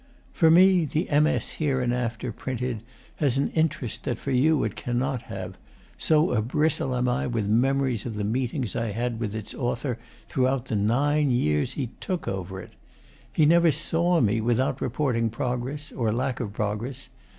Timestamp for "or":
15.91-16.11